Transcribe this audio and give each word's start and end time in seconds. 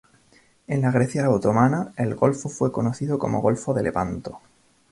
En 0.65 0.81
la 0.81 0.89
Grecia 0.89 1.29
otomana, 1.29 1.93
el 1.95 2.15
golfo 2.15 2.49
fue 2.49 2.71
conocido 2.71 3.19
como 3.19 3.39
"golfo 3.39 3.71
de 3.75 3.83
Lepanto". 3.83 4.39